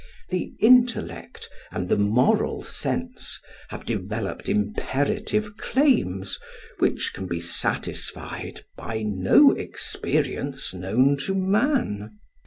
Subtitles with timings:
[0.29, 6.39] The intellect and the moral sense have developed imperative claims
[6.79, 12.17] which can be satisfied by no experience known to man.